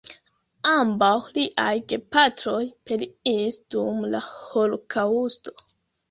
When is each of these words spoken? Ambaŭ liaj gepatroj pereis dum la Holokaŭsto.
Ambaŭ 0.69 1.09
liaj 1.33 1.73
gepatroj 1.91 2.61
pereis 2.91 3.57
dum 3.75 3.99
la 4.15 4.23
Holokaŭsto. 4.29 5.55